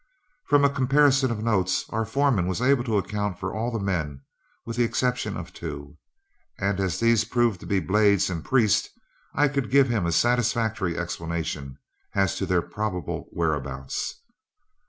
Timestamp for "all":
3.53-3.69